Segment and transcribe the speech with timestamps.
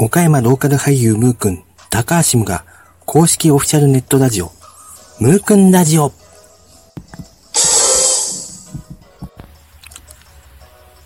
[0.00, 2.64] 岡山ローカル俳優ムーくん、高橋ムが
[3.04, 4.52] 公式オフィシャルネットラジオ、
[5.18, 6.12] ムーくんラジオ。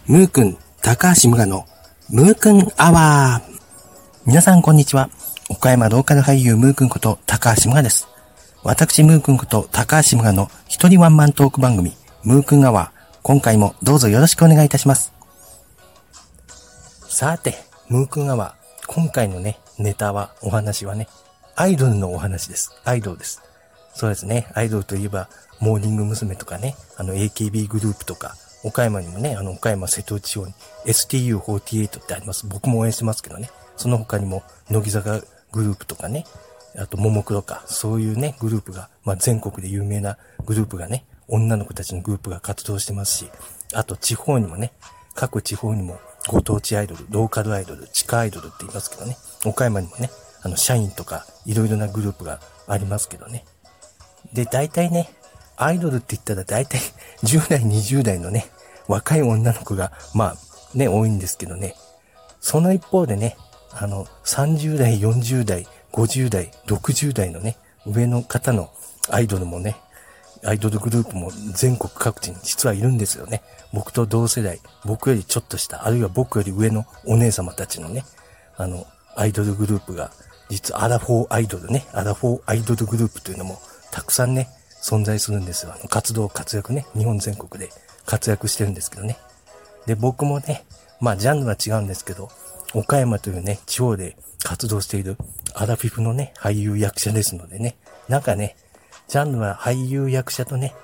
[0.06, 1.64] ムーくん、高橋ムガの
[2.10, 3.60] ムーくんアワー。
[4.26, 5.08] 皆さんこんにちは。
[5.48, 8.08] 岡山ローカル俳優ムーくんこと高橋ムガです。
[8.62, 13.18] 私ムーくんこと高橋ムガの一人ワンマントーク番組、ムーくんアワー。
[13.22, 15.14] 今回もどうぞよろしくお願いいたします。
[17.08, 17.54] さて、
[17.88, 18.61] ムーくんアワー。
[18.94, 21.08] 今回のね、ネタは、お話はね、
[21.56, 22.78] アイドルのお話です。
[22.84, 23.40] アイドルです。
[23.94, 24.48] そうですね。
[24.52, 25.30] アイドルといえば、
[25.60, 26.36] モーニング娘。
[26.36, 30.52] とかね、あの AKB グループとか、岡山にもね、あの岡山瀬戸内地方に
[30.84, 32.46] STU48 ってあります。
[32.46, 33.48] 僕も応援してますけどね。
[33.78, 35.22] その他にも、乃木坂
[35.52, 36.26] グループとかね、
[36.76, 43.30] あと、ももクロか、そういうね、グループが、まあ、全国で有名なグループがね、女の子たちのグループが活動してますし、
[43.72, 44.74] あと、地方にもね、
[45.14, 50.10] 各地方にも、ご当地アイドル、ローカルアイドル、地下アイドルって言いますけどね、岡山にもね、
[50.42, 53.44] あの、社員とか、いろいろなグループがありますけどね。
[54.32, 55.10] で、大体ね、
[55.56, 56.80] アイドルって言ったら大体
[57.22, 58.46] 10代、20代のね、
[58.88, 60.36] 若い女の子が、まあ、
[60.74, 61.74] ね、多いんですけどね。
[62.40, 63.36] その一方でね、
[63.72, 67.56] あの、30代、40代、50代、60代のね、
[67.86, 68.70] 上の方の
[69.10, 69.76] アイドルもね、
[70.44, 73.42] アイドルグループも全国各地に実はいるんですよね。
[73.72, 78.04] 僕と同世代、僕よりちょっとした、あるいは僕より上のお姉様たちのね、
[78.56, 80.10] あの、アイドルグループが、
[80.48, 83.58] 実アラフォーアイドルね、アラフォーアイドルグループというのも
[83.90, 84.48] たくさんね、
[84.82, 85.72] 存在するんですよ。
[85.72, 87.70] あの活動、活躍ね、日本全国で
[88.04, 89.16] 活躍してるんですけどね。
[89.86, 90.64] で、僕もね、
[91.00, 92.28] まあジャンルは違うんですけど、
[92.74, 95.16] 岡山というね、地方で活動している
[95.54, 97.76] アラフィフのね、俳優役者ですのでね、
[98.08, 98.56] なんかね、
[99.08, 100.74] ジャンルは俳優役者とね、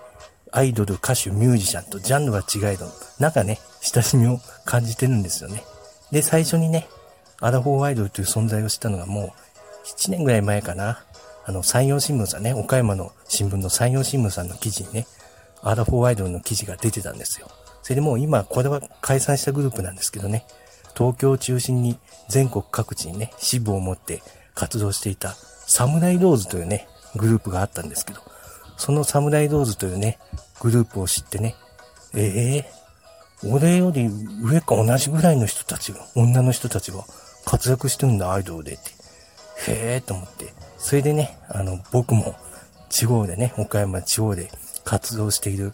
[0.52, 2.86] アイドル、歌手、ミュージシャンとジャンルは違いど、
[3.19, 5.62] なんかね、親しみを感じてるんですよね。
[6.10, 6.88] で、最初にね、
[7.41, 9.33] アラフォーアイドルという存在を知ったのがもう
[9.86, 11.05] 7年ぐらい前かな。
[11.44, 15.06] あの、山陽新聞さんね、岡山の新聞の山陽新聞さんの記事にね、
[15.62, 17.48] アラフォーアイドルの記事が出てたんですよ。
[17.82, 20.47] それでもう今、これは解散したグループなんですけどね、
[20.94, 21.98] 東京を中心に
[22.28, 24.22] 全国各地にね、支部を持って
[24.54, 25.34] 活動していた
[25.66, 28.20] サムライローズというね、グループがあったんですけど、
[28.76, 30.19] そのサムライローズというね、
[30.60, 31.56] グループを知ってね、
[32.14, 32.64] え
[33.42, 34.08] えー、俺より
[34.42, 37.04] 上か同じぐらいの人たちが、女の人たちが
[37.44, 38.91] 活躍してるんだ、アイドルでって。
[39.70, 40.52] へえと思って。
[40.78, 42.36] それでね、あの、僕も
[42.88, 44.50] 地方でね、岡山地方で
[44.84, 45.72] 活動している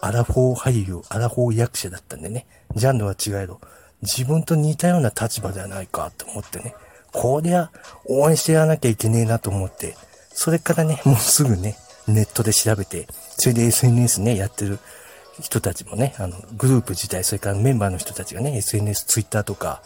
[0.00, 3.60] アラフォー俳優、アラフォー役者だったんでね、ジャンルは違えど、
[4.02, 6.74] 自分と似たような立場ではないかと思ってね、
[7.12, 7.70] こりゃ
[8.06, 9.96] 応援してやらなきゃいけねえなと思って、
[10.34, 11.76] それからね、もうすぐね、
[12.06, 13.06] ネットで調べて、
[13.36, 14.78] それで SNS ね、やってる
[15.40, 19.82] 人たちもね、あの、グループ自体、それからメンバーの人たちがね、SNS、Twitter とか、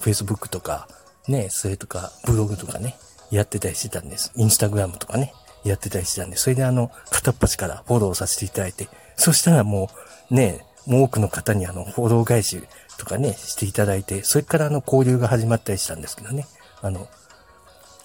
[0.00, 0.88] Facebook とか、
[1.28, 2.96] ね、それとか、ブログとかね、
[3.30, 4.32] やってたりしてたんです。
[4.36, 5.32] インスタグラムとかね、
[5.64, 9.90] やってたりしてたんで、それであの、片っ端からフォローさせていただいて、そしたらも
[10.30, 12.62] う、ね、もう多くの方にあの、フォロー返し
[12.98, 16.46] とかね、していただいて、それからあの、交流が始まったりしたんですけどね、
[16.80, 17.08] あの、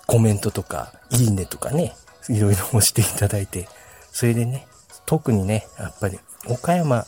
[0.08, 1.94] コメントとか、いいねとかね、
[2.30, 3.68] いろいろ押していただいて、
[4.12, 4.68] それでね、
[5.06, 7.06] 特にね、やっぱり、岡山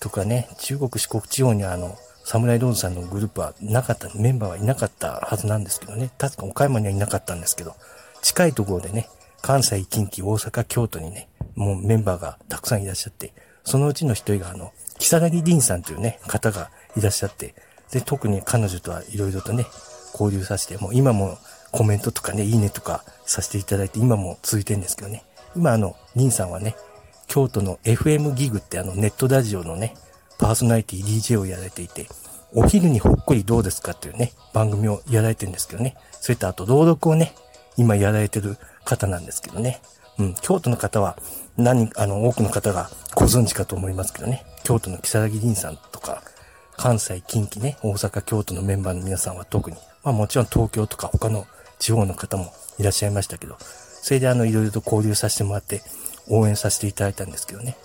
[0.00, 7.74] とかね、中国四国地方にあの、サムライローズさんのグループはなかった、メンバーはいなかったはずなんですけどね、確か岡山にはいなかったんですけど、
[8.22, 9.08] 近いところでね、
[9.40, 13.32] 関西、近畿、大阪、京都にね、もうメンバーがたくさんいらっしゃって、
[13.64, 17.54] そのうちの一人があの、木更木凛さんというね、方がいらっしゃって、
[17.90, 19.66] で、特に彼女とはいろいろとね、
[20.12, 21.38] 交流させて、もう今も
[21.72, 25.24] コメントとかね、いいねとかさせていただいて、今も続いてるんですけどね。
[25.56, 26.76] 今あの、リンさんはね、
[27.26, 29.94] 京都の FM ギグってあのネットラジオのね、
[30.38, 32.06] パーソナリティ DJ をやられていて、
[32.54, 35.96] お昼にほっこりどうですかっていうね、番組をやられてるんですけどね。
[36.20, 37.34] そういったあと朗読をね、
[37.78, 39.80] 今やられてる方なんですけどね。
[40.18, 41.16] うん、京都の方は
[41.56, 44.44] 何、あの、多くの方がご存知かと思いますけどね。
[44.62, 46.22] 京都の木更木凛さんとか、
[46.76, 51.46] 関西、近畿ね、大阪、京都のメンバーの皆さんは特に、まあもちろん東京とか他の
[51.82, 53.56] 地方の方もいらっしゃいましたけど、
[54.02, 55.82] それであの、いろいろと交流させてもらって、
[56.28, 57.76] 応援させていただいたんですけどね。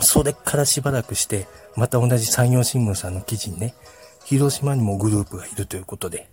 [0.00, 1.46] それからしばらくして、
[1.76, 3.74] また同じ山陽新聞さんの記事にね、
[4.24, 6.30] 広島にもグループがいるということで、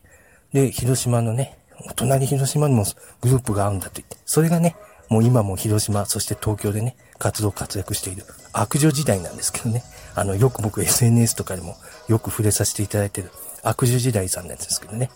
[0.53, 1.57] で、広島のね、
[1.89, 2.85] お隣広島にも
[3.19, 4.77] グループがあるんだと言って、それがね、
[5.09, 9.83] もう今も広島、そして東京でね、活動活躍している悪女時代なんですけどね。
[10.15, 11.75] あの、よく僕 SNS とかでも
[12.07, 13.29] よく触れさせていただいてる
[13.63, 15.09] 悪女時代さんなんですけどね。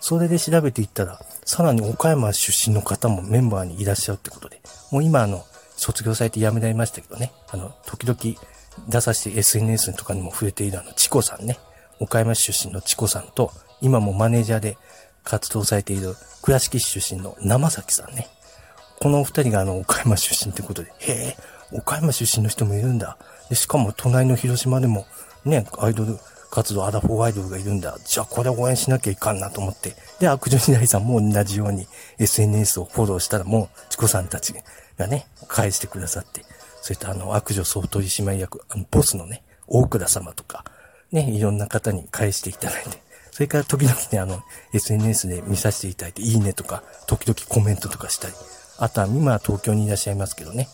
[0.00, 4.60] それで調べていったら、さらに岡山出身の方もメンバーにいらっしゃるってことで、
[4.90, 5.44] もう今あの、
[5.76, 8.18] 卒業されて辞められましたけどね、あの、時々
[8.88, 11.58] 出させて SNS とかにも触れているあの、チコさんね、
[12.00, 14.76] 岡山出身のチコさんと今もマネージャーで
[15.24, 18.28] 活動されている倉敷市出身の生崎さんね。
[19.00, 21.36] このお二人があの、岡山出身ってことで、へえ、
[21.72, 23.18] 岡山出身の人もいるんだ。
[23.50, 25.06] で、しかも隣の広島でも、
[25.44, 26.18] ね、アイドル
[26.50, 27.98] 活動、アラフォーアイドルがいるんだ。
[28.04, 29.94] じゃあこれ応援しなきゃいかんなと思って。
[30.20, 31.86] で、悪女時代さんも同じように
[32.18, 34.54] SNS をフォローしたらもう、チコさんたち
[34.98, 36.42] がね、返してくださって。
[36.82, 40.64] そういったあの、悪女総取締役、あの、ボスのね、大倉様とか、
[41.12, 43.02] ね、いろんな方に返していただいて。
[43.32, 44.42] それから時々ね、あの、
[44.72, 48.34] SNS で見させていただいて、いいねとか、時々コメントとかしたり。
[48.78, 50.68] あとは、今東京にいらっしゃいますけどね、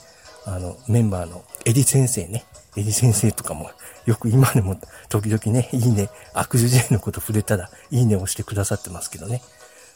[0.45, 2.45] あの、メンバーのエリ先生ね、
[2.77, 3.71] エリ先生とかも、
[4.07, 4.79] よく今でも
[5.09, 9.43] 時々ね、いいね、悪女時代のこと触れたら、いいねをしてくださってますけどね。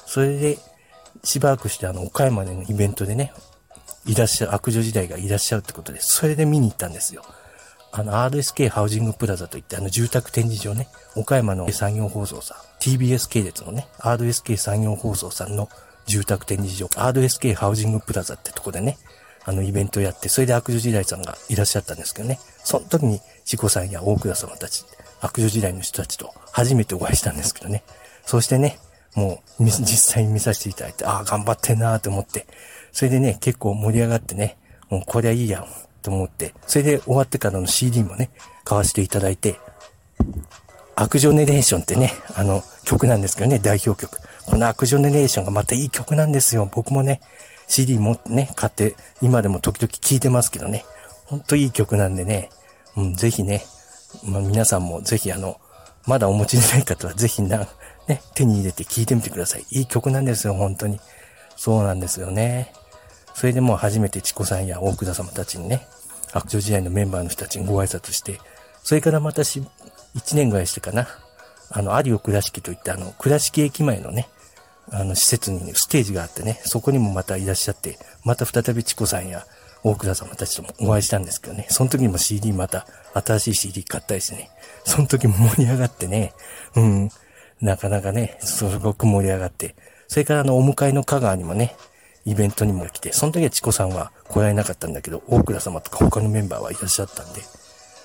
[0.05, 0.59] それで、
[1.25, 3.33] しばらくしてあの、岡山でのイベントでね、
[4.07, 7.23] いらっしゃる、悪女時代がいらっしゃるってことで、それで見に行ったんですよ。
[7.93, 15.71] あの、RSK ハウジングプラザといって、あの、住宅展示場ね、岡山の産業放送さん、TBS 系列のね、RSK 産業放送さんの
[16.05, 18.99] 住宅展示場、RSK ハウジングプラザってとこでね、
[19.45, 24.85] あの、イベントやって、それで悪女時代さんがいらっしゃったんですけどね、その時に、チコさんや大倉様たち、
[25.21, 27.85] 悪女時代の人たちと初めてお会いしたんですけどね、
[28.25, 28.81] そしてね、
[29.15, 32.49] もう、実際に見させていただいて、ああ、頑張ってんなーと思って、
[32.91, 34.57] それでね、結構盛り上がってね、
[34.91, 35.67] もうこりゃいいやん、
[36.03, 38.31] と思って、それで終わってからの CD もね、
[38.65, 39.61] 買わせていただいて、
[40.97, 44.19] 悪女ネレーションってね、あの、曲なんですけどね、代表曲。
[44.45, 46.69] この悪女ネレーションがまたいい曲なんですよ。
[46.75, 47.21] 僕もね、
[47.69, 50.85] CD もね、買って、今でも時々聴いてますけどね、
[51.27, 52.51] ほんといい曲なんでね、
[52.97, 53.65] うん、ぜひね、
[54.25, 55.61] まあ、皆さんもぜひあの、
[56.07, 57.69] まだお持ちでない方はぜひな、
[58.09, 59.65] ね、手に入れて聴いてみてください。
[59.71, 61.01] いい曲なんですよ、本当に。
[61.57, 62.73] そうなんですよね。
[63.35, 65.87] それでもう初めてチコさんや大倉様たちにね、
[66.33, 68.41] 白鳥時代のメンバーの人たちにご挨拶して、
[68.83, 69.63] それからまたし、
[70.17, 71.09] 1年ぐらいしてかな、
[71.71, 74.29] あの、有オ倉敷といってあの、倉敷駅前のね、
[74.91, 79.45] あの、施設に、ステージがあってね、そこにもまたいらっしゃって、また再びチコさんや
[79.87, 84.51] 大倉様たちともお会いしたんですけどね、その時も CD また、新しい CD 買ったりしてね、
[84.85, 86.33] その時も盛り上がってね、
[86.75, 87.11] うん、
[87.61, 89.77] なかなかね、すごく盛り上がって、
[90.09, 91.77] それからあの、お迎えの香川にもね、
[92.25, 97.43] イベントにも来て、その時はチコさんは来られなかったんだけど、大倉様とか他のメンバーはいらっしゃったんで、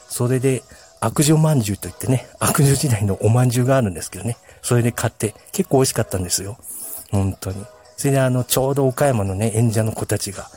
[0.08, 0.62] それで、
[1.00, 6.60] 悪女まんじゅうといってね、悪女時代のおまんじゅうがあるんですけどね、それで買って結構美味しかったんですよ。
[7.10, 7.66] 本当に。
[7.98, 10.52] それであの、ちょうど岡山のね、演者の子たちが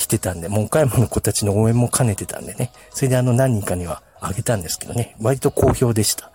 [0.00, 6.30] 来てたんで、もう岡山の子たちの応援も兼ねてたんでね、それであの何人かにはあげたんですけどね、割と好評でした。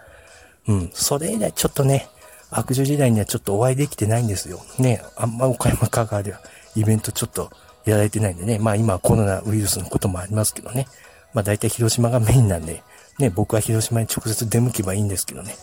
[0.67, 2.07] うん、それ以来ちょっとね、
[2.51, 4.59] 悪女時代にはちょっとお会いできてないんですよ。
[4.77, 6.41] ね、あんま岡山香川では
[6.75, 7.50] イベントちょっと
[7.85, 10.85] やられてないんでね、まあ今コロナウイルスのこともありますけどね、
[11.33, 12.83] まあ大体広島がメインなんで、
[13.18, 15.56] ね、僕は広島に直接出向けばいいんですけどね。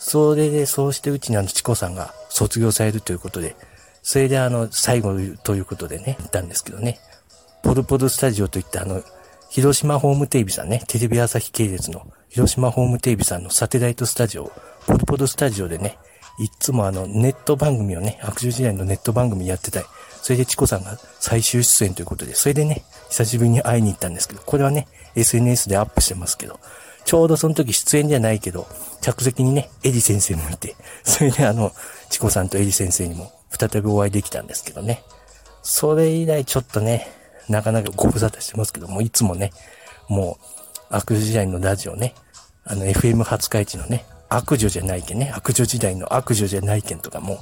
[0.00, 3.54] それで、そうしてうちにあの、チコさんが卒業されるということで、
[4.02, 6.98] それであの、最後ということでね、行ったんですけどね。
[7.62, 9.02] ポルポルスタジオといったあの、
[9.50, 14.52] 広島ホームテレビさんね、テレビ朝日系列の広島ホームテレビさんのサテライトスタジオ、
[14.86, 15.98] ポルポルスタジオでね、
[16.38, 19.86] いつもあの、ネット番組をね、悪女時代のネット番組やってたり、
[20.22, 26.60] それでチコさんが最終出演ということで、それでね、久しぶりに会いに行ったんですけど、これはね、SNS でアップしてますけど、
[27.04, 28.66] ちょうどその時出演じゃないけど、
[29.00, 31.72] 着席にね、エリ先生もいて、それであの、
[32.10, 35.02] チコさんとエリ先生にも再びお会いできたんですけどね。
[35.62, 37.10] それ以来ちょっとね、
[37.48, 39.52] なかなかご無沙汰してますけども、いつもね、
[40.08, 40.44] もう、
[40.90, 42.14] 悪女時代のラジオね、
[42.64, 47.38] あの、FM 初回地のね、悪女じゃないけんね、悪女時代の悪女じゃないけんとかも、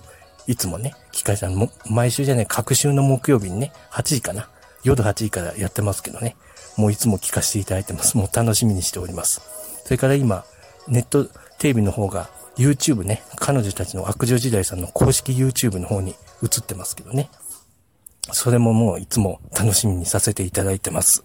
[0.46, 4.48] いつもね、機械さんも、毎週じゃない、各週の木曜日にね、8時かな。
[4.84, 6.36] 夜8時からやってますけどね。
[6.76, 8.16] もういつも聞かせていただいてます。
[8.16, 9.40] もう楽しみにしております。
[9.84, 10.44] それから今、
[10.86, 11.25] ネット
[11.58, 17.30] テレビの方が YouTube ね、彼女たちの悪女時代さんの公式 YouTube の方に映ってますけどね。
[18.33, 21.25] それももういつも楽しみにさせていただいてます。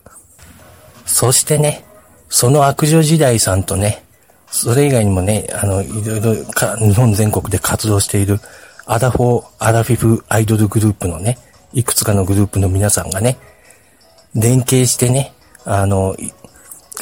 [1.06, 1.84] そしてね、
[2.30, 4.04] その悪女時代さんとね、
[4.52, 8.40] それ以外にもね、あの、いろいろか、日本全国で活動している
[8.86, 11.38] アラフォー、アラフィフアイドルグループのね、
[11.74, 13.38] いくつかのグループの皆さんがね、
[14.36, 15.34] 連携してね、
[15.66, 16.16] あの、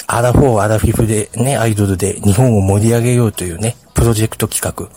[0.07, 4.89] アラフォー、アラフィフでね、アイドルで日本を盛り上げようというね、プロジェクト企画、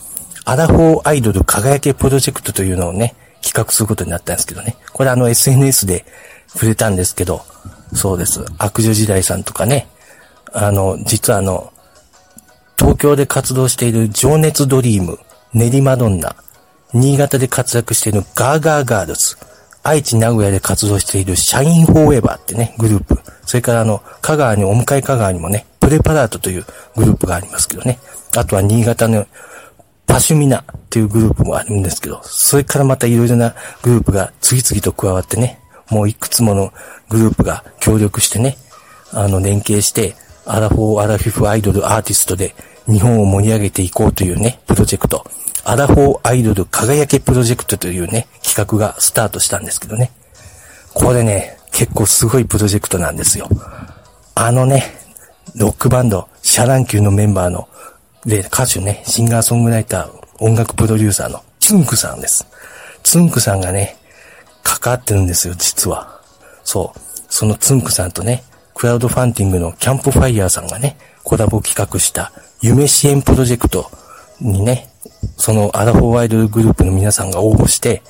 [0.44, 4.76] アラフォーアイドル輝けプロジェクトというのをね、企画することになったんですけどね。
[4.92, 6.04] これあの SNS で
[6.48, 7.42] 触れたんですけど、
[7.94, 8.44] そうです。
[8.58, 9.88] 悪女時代さんとかね、
[10.52, 11.72] あの、実はあの、
[12.78, 15.18] 東京で活動している情熱ドリーム、
[15.52, 16.36] 練馬ドンナ、
[16.94, 19.36] 新潟で活躍しているガーガーガールズ、
[19.82, 23.18] 愛知名古屋で活動しているシャインフォーエバーってね、グループ。
[23.44, 26.64] それからあの、香川に、お向かい香川にもね、プレパラートという
[26.96, 27.98] グループがありますけどね。
[28.36, 29.26] あとは新潟の
[30.12, 36.70] パシュミナっていうグループもあるんですけど、それからまたいろいろなグループが次々と加わってね、もういくつもの
[37.08, 38.58] グループが協力してね、
[39.10, 40.14] あの、連携して、
[40.44, 42.54] アラフォー、アラフィフアイドルアーティストで
[42.86, 45.24] 日本を盛り上げていこうというね、プロジェクト。
[45.64, 50.12] アラフォーアイドル輝けプロジェクトというね、企画がスタートしたんですけどね。
[50.92, 53.48] これね、結構すごいプロジェクトなんですよ。
[54.34, 54.94] あのね、
[55.56, 57.70] ロックバンド、シャラン級のメンバーの、
[58.26, 62.46] で、歌手ね、シンガーソングライター、音楽プロデューサーのツンクさんです。
[63.02, 63.96] ツンクさんがね、
[64.62, 66.20] 関わってるんですよ、実は。
[66.62, 67.00] そう。
[67.28, 73.90] そのつんくさんとね、クラウドファンディングのキャンプファイヤーさんがね、コラボ企画した夢支援プロジェクト
[74.40, 74.88] にね、
[75.36, 78.02] そのアラフォーアイドルグループの皆さんが応募して、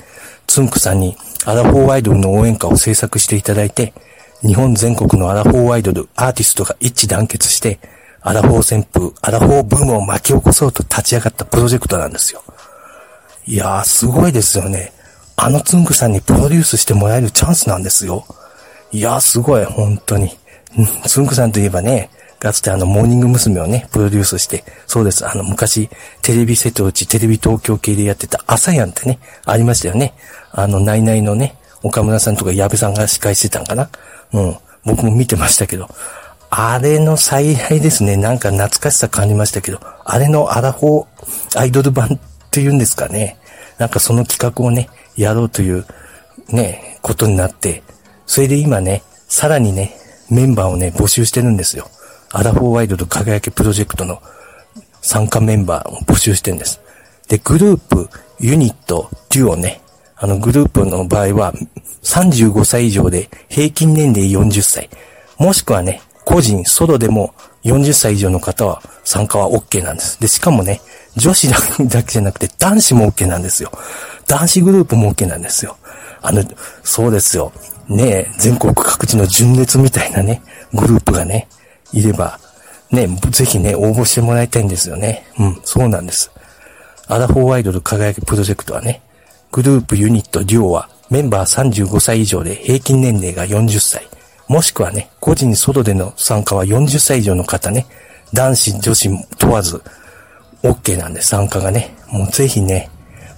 [0.47, 1.17] つんくさんに
[1.47, 3.95] アラフォーアイドルの応援歌を制作していただいて、
[4.43, 7.81] 日本全国のアラフォーアイドル、アーティストが一致団結して、
[8.25, 12.43] アラフォー旋風、アラフォーブームを巻き起こそうと立ち上がったプロジェクトなんですよ。
[13.47, 14.93] いやー、すごいですよね。
[15.37, 18.25] あのツンクさんにプロデュースしてもらえるチャンスなんですよ。
[18.93, 20.31] いやー、すごい、本当に。
[21.07, 23.61] ツンクさんといえばね、かつてあの、モーニング娘。
[23.61, 25.89] をね、プロデュースして、そうです、あの、昔、
[26.23, 30.15] テレビ瀬戸内、テレビ東京系でやってた、朝やんってね、ありましたよね。
[30.53, 33.89] あの、ナイナイのね、岡村さんとか矢部さんが司会してたんかな。
[34.33, 34.57] うん。
[34.85, 35.89] 僕も見てましたけど、
[36.55, 38.19] あれの再来ですね。
[38.19, 42.19] なんか懐かしさ感じましたけど、あれのアラフォーアイドル版っ
[42.51, 43.39] ていうんですかね。
[43.79, 45.87] なんかその企画をね、やろうという、
[46.51, 47.83] ね、ことになって、
[48.27, 49.97] それで今ね、さらにね、
[50.29, 51.89] メンバーをね、募集してるんですよ。
[52.33, 54.21] アラフォーワイドと輝きプロジェクトの
[55.01, 56.83] 参加メンバーを募集してるんです。
[57.29, 59.81] で、グループ、ユニット、デュオね。
[60.17, 61.55] あの、グループの場合は、
[62.03, 64.91] 35歳以上で平均年齢40歳。
[65.39, 70.21] もしくはね、個人、ソロでも40歳以上の方は参加は OK なんです。
[70.21, 70.81] で、しかもね、
[71.17, 71.57] 女子だ
[72.03, 73.71] けじゃなくて男子も OK なんですよ。
[74.27, 75.77] 男子グループも OK なんですよ。
[76.23, 76.45] あの、
[76.83, 77.53] そうですよ。
[77.89, 81.49] ね全国各地の純烈みたいなね、グループがね、
[81.93, 82.39] いれば、
[82.91, 85.27] ね、ぜひね、応募してもらいたいんですよね。
[85.39, 86.31] うん、そうなんです。
[87.09, 89.03] アラフォーアイドル輝きプロジェクトはね、
[89.51, 94.09] グループユニットデュオはメンバー35歳以上で平均年齢が40歳。
[94.49, 97.87] もしくはね、個人ソでの参加は40歳以上の方ね、
[98.33, 99.83] 男子、女子問わず、
[100.63, 102.91] OK なんで参加がね、もうぜひね、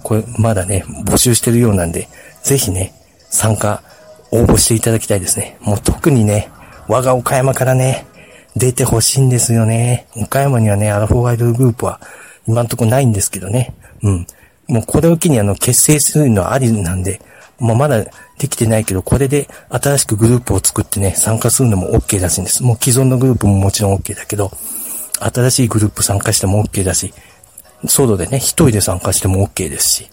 [0.03, 2.07] これまだね、募集してるようなんで、
[2.43, 2.93] ぜひね、
[3.29, 3.81] 参加、
[4.31, 5.57] 応募していただきたいですね。
[5.61, 6.49] もう特にね、
[6.87, 8.05] 我が岡山からね、
[8.55, 10.07] 出てほしいんですよね。
[10.15, 11.99] 岡山にはね、アラフォーアイドグループは
[12.47, 13.73] 今んとこないんですけどね。
[14.01, 14.27] うん。
[14.67, 17.21] もうこれを機にあの結成するのはありなんで、
[17.59, 18.03] まあ、まだ
[18.37, 22.63] できてないけど、これで新しくグループを作ってね、参加するのも OK らしいんです。
[22.63, 24.51] もう既存のグループももちろん OK だけど、
[25.19, 27.13] 新しいグループ参加しても OK だし、
[27.87, 30.09] ソロでね、一人で参加しても OK ですし、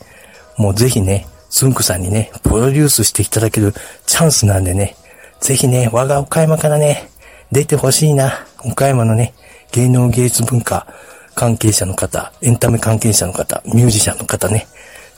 [0.56, 3.74] もうぜひね、スンクさんにね、プロデュースしていただける
[4.06, 4.96] チャンスなんでね、
[5.40, 7.10] ぜひね、我が岡山からね、
[7.50, 8.46] 出てほしいな。
[8.64, 9.34] 岡山のね、
[9.72, 10.86] 芸能芸術文化
[11.34, 14.66] 関係者の方、エンタメ関係者の方、ミュージシャンの方ね、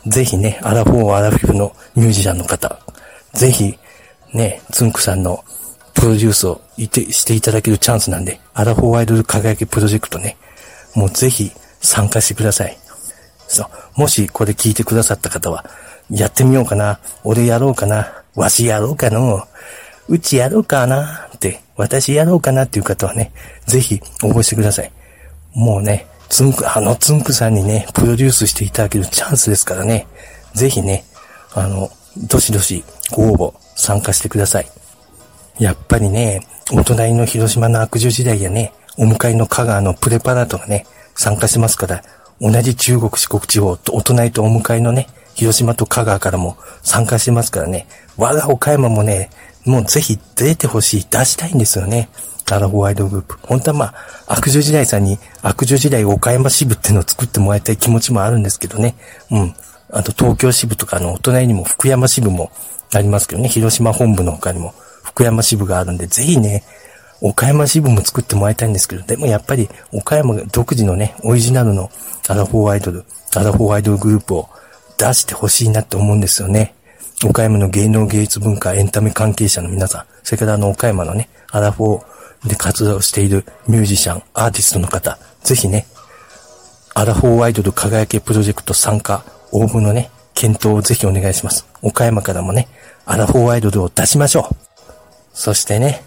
[0.07, 2.79] ぜひね、アラフォー、アラフィフのミュージシャンの方、
[3.33, 3.79] ぜひ、
[4.33, 5.45] ね、つんくさんの
[5.95, 10.37] プロデュースをいてしていただけるチャンスなんで、アラフォーアイドル輝きプロジェクトね、
[10.95, 12.77] もうぜひ参加してください。
[13.49, 14.01] そう。
[14.01, 15.65] もしこれ聞いてくださった方は、
[16.11, 17.01] やってみようかな。
[17.23, 18.13] 俺やろうかな。
[18.35, 19.47] わしやろうかの。
[20.09, 21.29] うちやろうかな。
[21.35, 23.33] って、私やろうかなっていう方はね、
[23.67, 24.93] ぜひ応募してください。
[25.55, 30.09] もうね、つんく、あのつんくさんにね、プロデュースしていただけるチャンスですからね、
[30.53, 31.05] ぜひね、
[31.55, 34.67] あの、どしどしご応募参加してください。
[35.61, 42.03] やっぱりね、お隣の広島の悪女時代やね、お迎えの香川のプレパラートがね、参加しますから、
[42.41, 47.87] 同じ中国四国地方とお隣とお迎えのね、広島と香川からも参加してますからね、
[48.17, 49.31] 我が岡山もね、
[49.65, 52.09] もうぜひ出てほしい、出したいんですよね。
[52.51, 53.39] アラフォーアイドルグループ。
[53.43, 53.95] 本当はまあ、
[54.27, 58.95] 悪女時代さんに悪女時代岡山支部っていうのを作ってもらいたい気持ちもあるんですけどね。
[59.31, 59.55] うん。
[59.91, 62.51] あと東京支部とかのお隣にも福山支部も
[62.93, 63.49] ありますけどね。
[63.49, 66.65] 広島本部の他にも福山支部があるんで、ぜひね、
[67.21, 71.91] 岡山支部も作ってもらいたいんですけど、でもやっぱり岡山独自のね、オリジナルの
[72.29, 74.49] アラフォーアイドル、アラフォーアイドルグループを
[74.99, 76.75] 出してほしいなって思うんですよね。
[77.25, 82.14] 岡山の芸能芸術文化エンタメ関係者の皆さん、それからあの岡山のね、アラフォー
[82.45, 85.87] で活動しているミュージシャン、アーティストの方、ぜひね、
[86.95, 91.67] アラフォーアイドル輝けプロジェクト参加、応募のね、検討をぜひお願いします。
[91.83, 92.69] 岡山からもね、
[93.07, 94.57] アラフォーアイドルを出しましょう。
[95.33, 96.05] そしてね、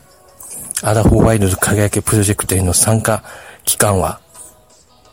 [0.83, 3.23] アラフォーアイドル輝けプロジェクトへの参加
[3.65, 4.19] 期間は、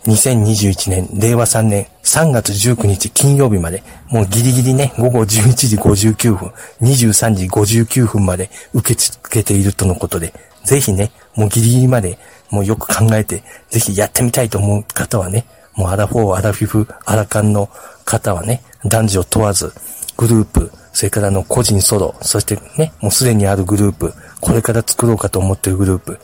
[0.07, 6.53] 2021年、令和3年3月19日金曜日まで、もうギリギリね、午後11時59分、
[6.83, 12.19] 23時59分まで受け付けているとのことで、ぜひね、もうギリギリまで、
[12.51, 17.69] もうよく考えて、ぜひやってみたいと思う方はね、もうアラフォー、アラフィフ、アラカンの
[18.05, 19.73] 方はね、男女問わず、
[20.17, 26.21] グループ、それからの個人ソロ、そしてね、もうすでにあるグループ、これから作ろうかと思ってるグループ、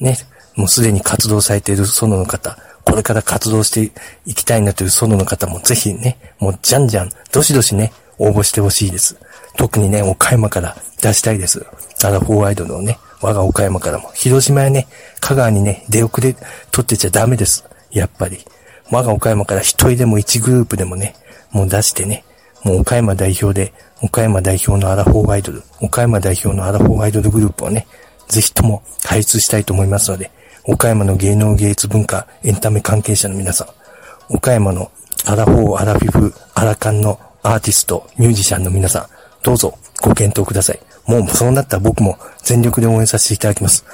[0.00, 0.16] ね、
[0.56, 3.92] もうすでに活動されているソロの方、これから活動して
[4.24, 9.16] いきたいなというソロの方もぜひね、もうじゃんじゃん、どしどしね、応募してほしいです。
[9.56, 11.66] 特にね、岡山から出したいです。
[12.02, 14.10] アラフォーアイドルをね、我が岡山からも。
[14.12, 14.86] 広島やね、
[15.20, 16.34] 香川にね、出遅れ
[16.70, 17.64] 取ってちゃダメです。
[17.90, 18.44] やっぱり。
[18.90, 21.14] 我が岡山から一人でも一グループでもね、
[21.50, 22.22] もう出してね、
[22.64, 27.86] もう岡山代表で、岡山代表のアラフォーアイドル、岡山代表のアラフォーアイドルグループをね、
[28.28, 30.30] ぜひとも開発したいと思いますので、
[30.64, 34.90] 岡山の芸能芸術文化、エンタメ関係者の皆さん、岡山の
[35.24, 39.06] アラフォー、アラフィフ、アラカンのアーティスト、ミュージシャンの皆さん、
[39.42, 40.80] どうぞご検討ください。
[41.06, 43.84] もうそうなったら僕も全力で応援させていただきます。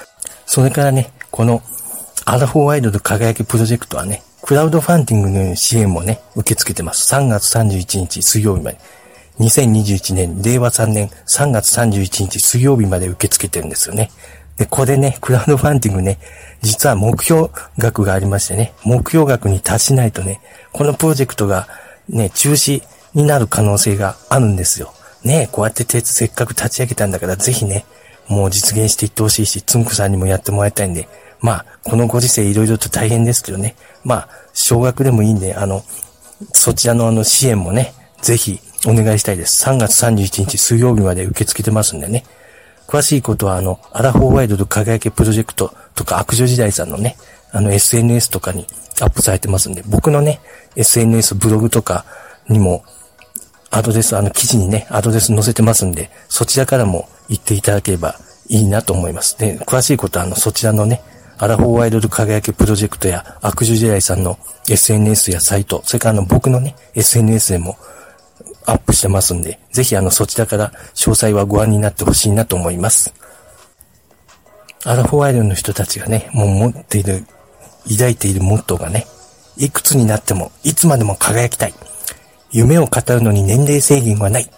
[0.46, 1.62] それからね、この
[2.24, 7.12] アラフォーアイドル輝きプロジェクトはね、クラウドファンディングの支援もね、受け付けてます。
[7.14, 8.78] 3月31日水曜日まで。
[9.38, 14.10] 2021年、令和3年3月31日水曜日まで受け付けてるんですよね。
[14.58, 16.18] で、これね、クラウドファンディングね、
[16.60, 17.48] 実は目標
[17.78, 20.40] 額がありましてね、目標額に達しないとね、
[20.72, 21.68] このプロジェクトが
[22.08, 22.82] ね、中止
[23.14, 24.92] になる可能性があるんですよ。
[25.24, 27.84] ねこうやって鉄せっかく立ち上げたんだから、ぜひね、
[28.28, 31.08] もう実現していってほしいし、つんくさんにもやってもらいたいんで、
[31.40, 33.74] まあ、このご時世いろいろと大変ですけどね、
[34.04, 35.82] まあ、少額でもいいんで、あの、
[36.52, 39.64] そちらのあの支援もね、ぜひお願いしたいです。
[39.64, 42.24] 3月31日水曜日まで受け付けてますんでね。
[42.86, 47.16] 詳しいことは、あの、アラフォーワイドと輝けプロジェクトとか悪女時代さんのね、
[47.52, 48.66] あの SNS とかに
[49.00, 50.40] アップされてますんで、僕のね、
[50.76, 52.04] SNS ブログとか
[52.48, 52.84] にも、
[53.70, 58.16] アドレス、あの記事にね、アドレス載せてますんで、そちらからも行っていただければ
[58.48, 59.38] いいなと思います。
[59.38, 61.02] で、詳しいことは、あの、そちらのね、
[61.38, 67.78] アラフォーワイドル輝けプロジェクトや悪女時代さんの SNS やサイト、それからあの僕のね、SNS でも
[68.66, 73.14] アップしてますんで、ぜひあのそちらから詳細はご覧になってほしいなと思います。
[74.84, 77.24] アラフォーアイドルの人たちがね、もう持っている、
[77.88, 79.06] 抱いているモットーがね、
[79.56, 81.74] いくつになっても、いつまでも輝きたい。
[82.52, 84.50] 夢を語るのに年齢制限はない。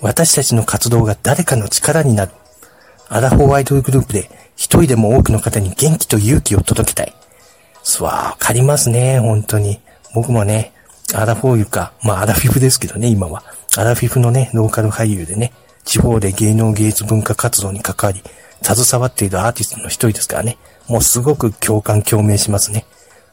[0.00, 2.32] 私たちの活動が誰かの力になる。
[3.08, 7.14] アラフォーアイドルグループで一人でも多くの方に元気と勇気を届けたい。
[7.82, 9.80] すわ、わかりますね、本当に。
[10.14, 10.72] 僕もね、
[11.14, 13.42] アラフォーユか、まあアラフィフですけどね、今は。
[13.76, 15.52] アラフィフのね、ローカル俳優でね、
[15.84, 18.22] 地方で芸能芸術文化活動に関わり、
[18.62, 20.58] 携わっているアーティストの一人ですからね、
[20.88, 22.86] もうすごく共感共鳴しますね。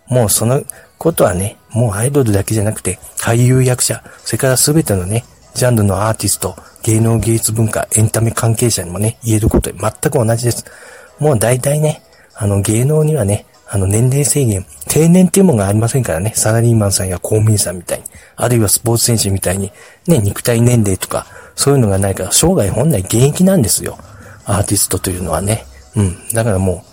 [0.08, 0.64] もうその
[1.04, 10.64] ことはね、もうアイドルだけじゃなくて、俳優役者、それからすべてのね、ジャンルのアーティスト、芸能芸術文化、エンタメ関係者にもね、言えることで全く同じです。
[11.20, 12.02] もう大体ね、
[12.36, 18.06] あの芸能にはね、あの年齢制限、定年っていうものがありませんからね、サラリーマンさんや公務員さんみたいに、
[18.38, 19.74] あるいはスポーツ選手みたいに、
[20.08, 23.98] ね、肉体年齢とか、そういうのがないから、生涯本来現役なんですよ。
[24.46, 25.66] アーティストというのはね。
[25.98, 26.16] うん。
[26.34, 26.86] だからも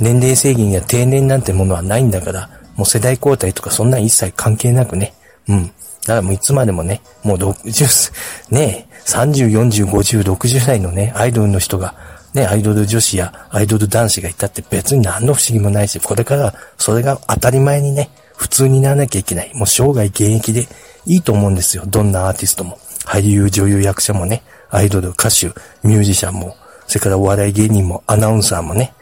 [0.00, 5.14] う、年齢制限や定年なんてものはないんだから、もう世代交代とかそんな一切関係なくね。
[5.48, 5.66] うん。
[5.66, 5.70] だ
[6.06, 8.12] からもういつまでもね、もう60、
[8.50, 11.94] ね、30、40、50、60代のね、アイドルの人が、
[12.34, 19.52] ね、アイドル女子やアイドル男子がいたって別に何の不思議もないし、これからそれが当たり前にね、普通にならなきゃいけない。
[19.54, 20.66] もう生涯現役で
[21.06, 21.84] いいと思うんですよ。
[21.86, 22.78] どんなアーティストも。
[23.04, 25.48] 俳優、女優、役者もね、アイドル、歌手、
[25.86, 26.56] ミュージシャンも、
[26.86, 28.92] それからお笑い芸人も、アナウンサーもね、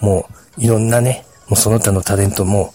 [0.00, 2.72] もういろんなね、もうその他のタレントも、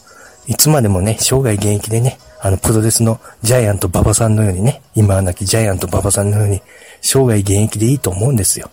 [0.47, 6.61] いつまでもね、生涯現役でね、あの、プロレスのジャイアント馬場さんのようにね、今はなきジャイアント馬場さんのように、
[7.01, 8.69] 生涯現役でいいと思うんですよ。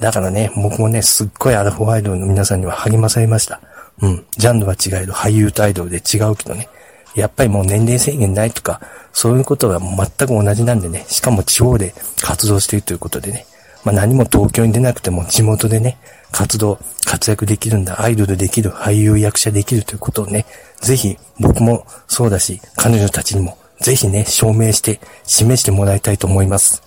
[0.00, 3.60] だからね、僕もね、すっごいアルフォーアイドルの皆さんには励まされました。
[4.02, 4.26] うん。
[4.36, 6.68] ジャンルは違えど、俳優とアイドルで違うけどね。
[7.14, 8.80] やっぱりもう年齢制限ないとか、
[9.12, 13.46] そういうことは全く同じなんでね、しかも地方で活動しているということでね、
[13.86, 15.96] まあ何も東京に出なくても地元でね、
[16.32, 20.44] 活動、活躍できるんだ、アイドルできる、俳優役者できるということをね、
[20.80, 26.82] ぜひ僕もそうだし、彼女たちにもぜひね、証明して示してもらいたいと思います。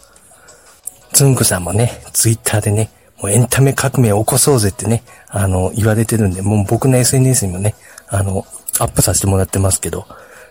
[1.14, 2.90] つんくさんもね、ツイッターでね、
[3.22, 7.76] もうエンタメ革命を起こそうぜってね、あの、言われてるんで、もう僕の SNS にもね、
[8.10, 8.46] あの、
[8.78, 10.06] アップさせてもらってますけど、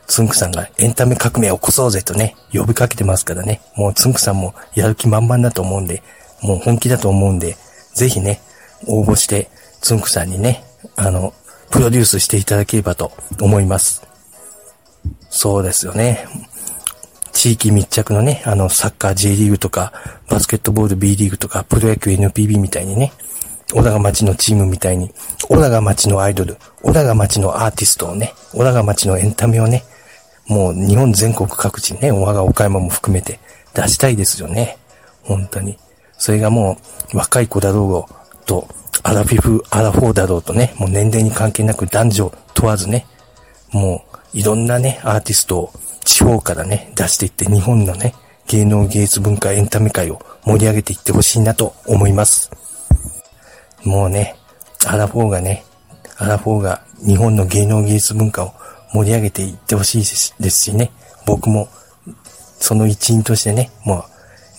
[0.06, 6.02] つんくさんがエンタメ革命を起こそうぜとね、呼びかけてますからね、もうつんくさんもやる気満々だと思うんで、
[6.42, 7.56] もう本気だと思うんで、
[7.94, 8.40] ぜひね、
[8.86, 10.64] 応募して、つんくさんにね、
[10.96, 11.32] あの、
[11.70, 14.02] プロデュースしていただければと思います。
[15.30, 16.26] そうですよね。
[17.32, 19.92] 地域密着のね、あの、サッカー J リーグとか、
[20.28, 23.12] バスケットボール B リーグとか、プロ野球 NPB みたいにね、
[23.72, 25.12] 小田が町のチームみたいに、
[25.48, 29.84] 小田が町のアイドル、小田が町のアーティストをね、小田が町のエンタメをね、
[30.46, 33.38] もう日本全国各地にね、我が岡山も含めて
[33.74, 34.78] 出したいですよね。
[35.22, 35.78] 本当に。
[36.18, 36.76] それがも
[37.14, 38.68] う若い子だろうと、
[39.02, 43.06] アラフィフ、アラフォーだろうとね、もう年齢に関係なく男女問わずね、
[43.72, 44.04] も
[44.34, 45.72] ういろんなね、アーティストを
[46.04, 48.14] 地方からね、出していって日本のね、
[48.48, 52.50] 芸能芸術文化エンタメ界を盛り上げていってほしいなと思います。
[53.84, 54.36] もうね、
[54.86, 55.64] アラフォーがね、
[56.16, 58.52] アラフォーが日本の芸能芸術文化を
[58.92, 59.98] 盛り上げていってほしい
[60.42, 60.90] ですしね、
[61.26, 61.68] 僕も
[62.58, 64.04] その一員としてね、もう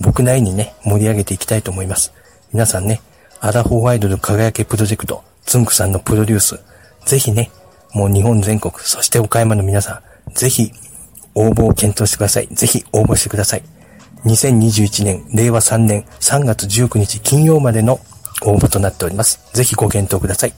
[0.01, 2.13] 僕なりにね、盛り上げていきたいと思います。
[2.53, 3.01] 皆さんね、
[3.39, 6.59] アラフォーアイドル輝けプロジェクト、つんくさんのプロデュース、
[7.05, 7.51] ぜひね、
[7.93, 10.71] もう日本全国、そして岡山の皆さん、ぜひ
[11.35, 12.47] 応募を検討してください。
[12.47, 13.63] ぜひ応募してください。
[14.25, 17.99] 2021年、令和3年3月19日金曜までの
[18.43, 19.39] 応募となっております。
[19.53, 20.53] ぜひご検討ください。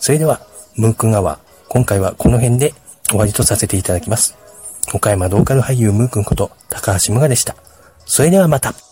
[0.00, 0.40] それでは、
[0.76, 2.74] ムーク川、今回はこの辺で
[3.08, 4.36] 終わりとさせていただきます。
[4.94, 7.56] 岡山ローカル俳優ムー君こと高橋無我でした。
[8.04, 8.91] それではまた。